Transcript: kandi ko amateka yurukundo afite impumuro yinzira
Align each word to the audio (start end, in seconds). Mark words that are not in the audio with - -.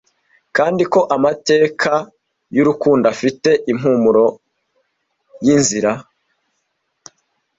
kandi 0.57 0.83
ko 0.93 0.99
amateka 1.15 1.91
yurukundo 2.55 3.05
afite 3.13 3.49
impumuro 3.71 4.25
yinzira 5.45 5.91